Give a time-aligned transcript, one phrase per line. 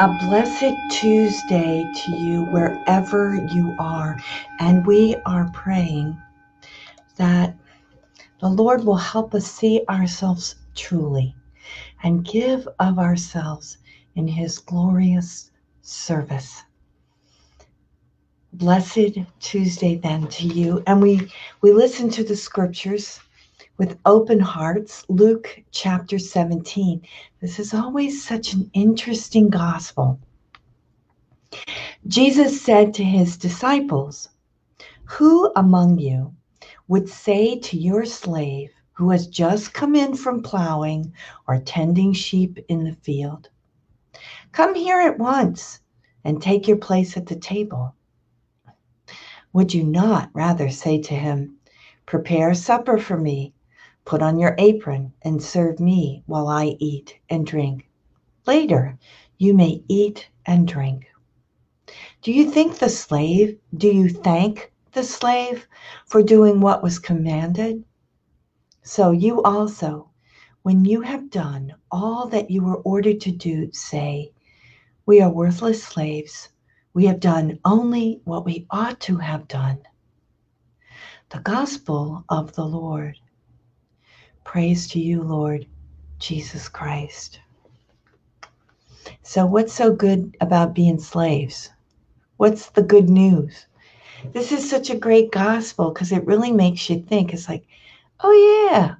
[0.00, 4.18] A blessed Tuesday to you wherever you are.
[4.58, 6.16] And we are praying
[7.16, 7.54] that
[8.40, 11.36] the Lord will help us see ourselves truly
[12.02, 13.76] and give of ourselves
[14.14, 15.50] in his glorious
[15.82, 16.62] service.
[18.54, 20.82] Blessed Tuesday then to you.
[20.86, 21.30] And we
[21.60, 23.20] we listen to the scriptures
[23.80, 25.06] with open hearts.
[25.08, 27.00] Luke chapter 17.
[27.40, 30.20] This is always such an interesting gospel.
[32.06, 34.28] Jesus said to his disciples,
[35.04, 36.34] Who among you
[36.88, 41.14] would say to your slave who has just come in from plowing
[41.48, 43.48] or tending sheep in the field,
[44.52, 45.80] Come here at once
[46.22, 47.94] and take your place at the table?
[49.54, 51.56] Would you not rather say to him,
[52.04, 53.54] Prepare supper for me
[54.04, 57.88] Put on your apron and serve me while I eat and drink.
[58.46, 58.98] Later,
[59.38, 61.06] you may eat and drink.
[62.22, 65.66] Do you think the slave, do you thank the slave
[66.06, 67.84] for doing what was commanded?
[68.82, 70.10] So you also,
[70.62, 74.32] when you have done all that you were ordered to do, say,
[75.06, 76.48] We are worthless slaves.
[76.92, 79.80] We have done only what we ought to have done.
[81.30, 83.16] The gospel of the Lord.
[84.50, 85.64] Praise to you, Lord
[86.18, 87.38] Jesus Christ.
[89.22, 91.70] So, what's so good about being slaves?
[92.36, 93.68] What's the good news?
[94.32, 97.32] This is such a great gospel because it really makes you think.
[97.32, 97.64] It's like,
[98.24, 98.96] oh, yeah,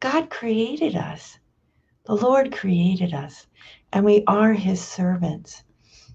[0.00, 1.38] God created us.
[2.06, 3.46] The Lord created us,
[3.92, 5.64] and we are his servants.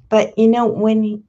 [0.09, 1.23] But you know, when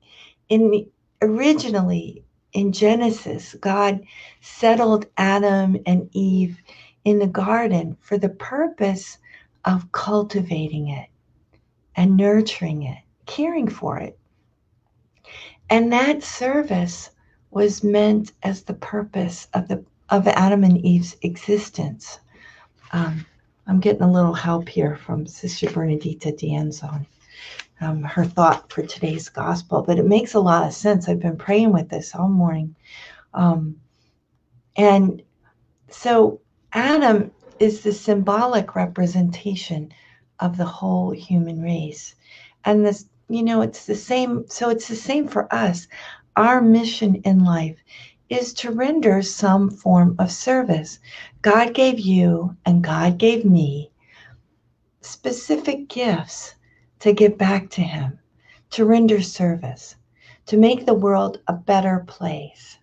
[0.49, 0.87] in
[1.21, 2.25] originally
[2.57, 4.01] in Genesis, God
[4.41, 6.63] settled Adam and Eve
[7.05, 9.19] in the garden for the purpose
[9.67, 11.11] of cultivating it
[11.97, 14.19] and nurturing it, caring for it.
[15.69, 17.11] And that service
[17.51, 22.21] was meant as the purpose of the of Adam and Eve's existence.
[22.93, 23.27] Um,
[23.67, 27.07] I'm getting a little help here from Sister Bernadita Dianzon,
[27.81, 31.09] um, her thought for today's gospel, but it makes a lot of sense.
[31.09, 32.75] I've been praying with this all morning.
[33.35, 33.77] Um,
[34.77, 35.23] and
[35.91, 36.41] so
[36.73, 39.93] Adam is the symbolic representation
[40.41, 42.15] of the whole human race.
[42.65, 44.45] And this, you know, it's the same.
[44.49, 45.87] So it's the same for us.
[46.37, 47.79] Our mission in life
[48.29, 50.99] is to render some form of service.
[51.43, 53.91] God gave you and God gave me
[55.01, 56.56] specific gifts
[57.01, 58.19] to give back to Him,
[58.71, 59.97] to render service,
[60.47, 62.79] to make the world a better place.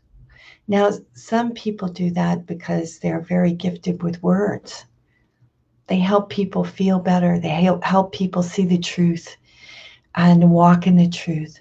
[0.67, 4.85] Now, some people do that because they're very gifted with words.
[5.87, 7.49] They help people feel better, they
[7.83, 9.35] help people see the truth
[10.15, 11.59] and walk in the truth.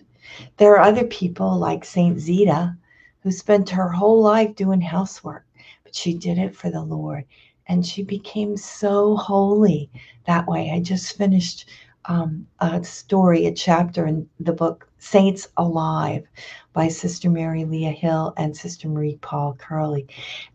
[0.56, 2.18] There are other people like St.
[2.18, 2.76] Zita
[3.20, 5.44] who spent her whole life doing housework,
[5.84, 7.24] but she did it for the Lord
[7.68, 9.90] and she became so holy
[10.26, 10.70] that way.
[10.70, 11.68] I just finished
[12.06, 16.24] um, a story, a chapter in the book Saints Alive
[16.72, 20.06] by Sister Mary Lea Hill and Sister Marie Paul Curley.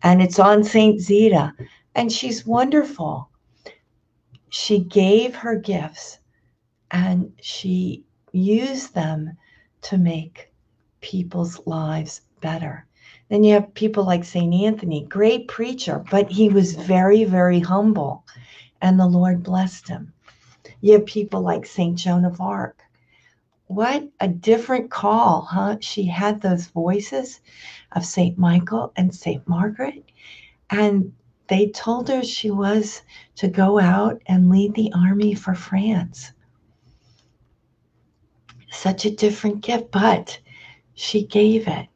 [0.03, 1.53] And it's on Saint Zita,
[1.95, 3.29] and she's wonderful.
[4.49, 6.19] She gave her gifts
[6.91, 9.37] and she used them
[9.81, 10.51] to make
[11.01, 12.85] people's lives better.
[13.29, 14.53] Then you have people like St.
[14.53, 18.23] Anthony, great preacher, but he was very, very humble,
[18.81, 20.13] and the Lord blessed him.
[20.87, 21.97] You have people like St.
[21.97, 22.81] Joan of Arc.
[23.65, 25.79] What a different call, huh?
[25.81, 27.41] She had those voices
[27.91, 28.37] of St.
[28.37, 29.45] Michael and St.
[29.49, 30.09] Margaret,
[30.69, 31.11] and
[31.49, 33.01] they told her she was
[33.35, 36.31] to go out and lead the army for France.
[38.71, 40.39] Such a different gift, but
[40.93, 41.89] she gave it.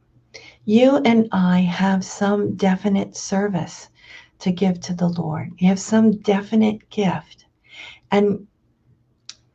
[0.66, 3.88] You and I have some definite service
[4.40, 5.51] to give to the Lord.
[5.59, 7.46] You have some definite gift.
[8.12, 8.47] And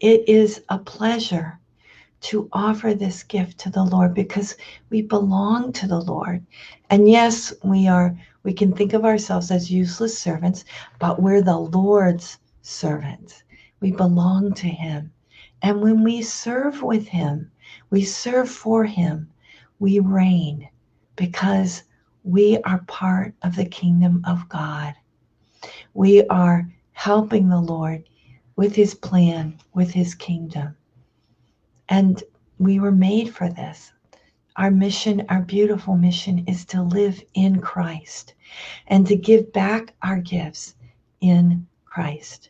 [0.00, 1.58] it is a pleasure
[2.20, 4.56] to offer this gift to the Lord because
[4.90, 6.44] we belong to the Lord.
[6.90, 10.64] And yes, we are we can think of ourselves as useless servants,
[10.98, 13.42] but we're the Lord's servants.
[13.80, 15.12] We belong to him.
[15.62, 17.50] And when we serve with him,
[17.90, 19.28] we serve for him,
[19.78, 20.68] we reign
[21.16, 21.82] because
[22.22, 24.94] we are part of the kingdom of God.
[25.94, 28.04] We are helping the Lord
[28.56, 30.74] with his plan, with his kingdom.
[31.88, 32.22] And
[32.58, 33.92] we were made for this.
[34.56, 38.32] Our mission, our beautiful mission, is to live in Christ
[38.86, 40.74] and to give back our gifts
[41.20, 42.48] in Christ.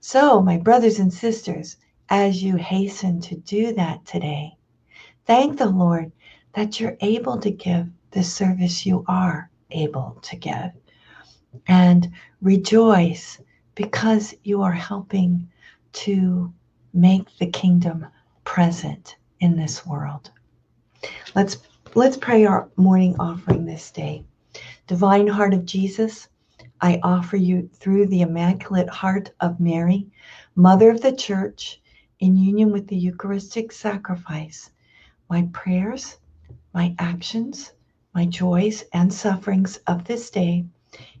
[0.00, 1.76] So, my brothers and sisters,
[2.08, 4.56] as you hasten to do that today,
[5.24, 6.10] thank the Lord
[6.54, 10.72] that you're able to give the service you are able to give.
[11.68, 12.10] And
[12.40, 13.38] rejoice
[13.76, 15.48] because you are helping
[15.92, 16.52] to
[16.92, 18.06] make the kingdom
[18.44, 20.30] present in this world.
[21.34, 21.58] Let's
[21.94, 24.24] let's pray our morning offering this day.
[24.86, 26.28] Divine heart of Jesus,
[26.80, 30.06] I offer you through the immaculate heart of Mary,
[30.54, 31.80] mother of the church,
[32.18, 34.70] in union with the Eucharistic sacrifice,
[35.28, 36.16] my prayers,
[36.72, 37.72] my actions,
[38.14, 40.64] my joys and sufferings of this day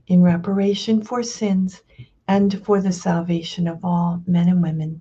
[0.06, 1.82] in reparation for sins
[2.28, 5.00] and for the salvation of all men and women,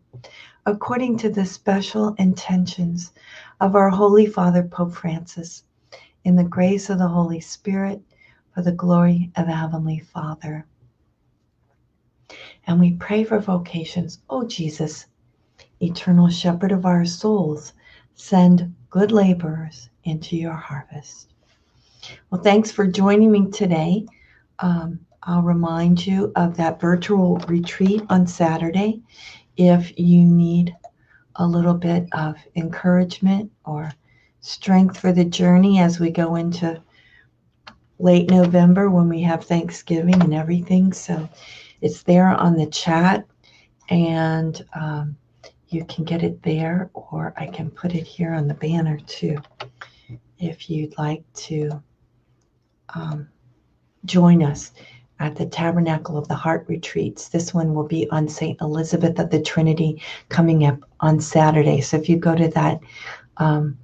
[0.66, 3.14] according to the special intentions
[3.60, 5.64] of our Holy Father, Pope Francis,
[6.24, 8.02] in the grace of the Holy Spirit,
[8.54, 10.66] for the glory of the Heavenly Father.
[12.68, 14.20] And we pray for vocations.
[14.30, 15.06] Oh, Jesus,
[15.82, 17.74] eternal shepherd of our souls,
[18.16, 21.34] send good laborers into your harvest.
[22.30, 24.06] Well, thanks for joining me today.
[24.60, 29.02] Um, I'll remind you of that virtual retreat on Saturday.
[29.58, 30.76] If you need
[31.38, 33.92] a little bit of encouragement or
[34.40, 36.82] strength for the journey as we go into
[37.98, 40.94] late November when we have Thanksgiving and everything.
[40.94, 41.28] So
[41.82, 43.26] it's there on the chat,
[43.90, 45.18] and um,
[45.70, 49.38] you can get it there, or I can put it here on the banner too
[50.38, 51.82] if you'd like to
[52.94, 53.28] um,
[54.06, 54.72] join us
[55.20, 57.30] at the Tabernacle of the Heart retreats.
[57.30, 58.60] This one will be on St.
[58.62, 61.82] Elizabeth of the Trinity coming up on Saturday.
[61.82, 62.80] So if you go to that
[63.38, 63.78] um,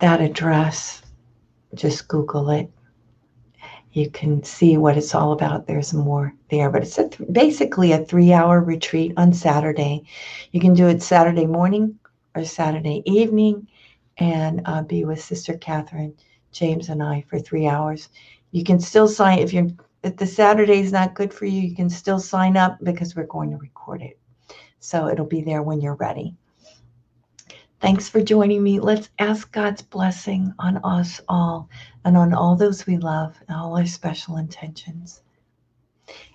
[0.00, 1.02] that address,
[1.74, 2.70] just Google it.
[3.92, 5.66] You can see what it's all about.
[5.66, 10.04] There's more there, but it's a th- basically a three-hour retreat on Saturday.
[10.50, 11.98] You can do it Saturday morning
[12.34, 13.68] or Saturday evening,
[14.18, 16.12] and uh, be with Sister Kathryn
[16.50, 18.08] James and I for three hours.
[18.54, 19.66] You can still sign if you're
[20.04, 23.26] if the Saturday is not good for you, you can still sign up because we're
[23.26, 24.16] going to record it.
[24.78, 26.36] So it'll be there when you're ready.
[27.80, 28.78] Thanks for joining me.
[28.78, 31.68] Let's ask God's blessing on us all
[32.04, 35.22] and on all those we love and all our special intentions.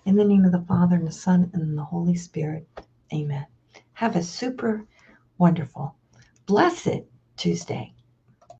[0.04, 2.68] In the name of the Father and the Son and the Holy Spirit,
[3.13, 3.45] amen.
[3.94, 4.86] Have a super
[5.38, 5.95] wonderful,
[6.48, 7.04] blessed
[7.38, 7.94] Tuesday.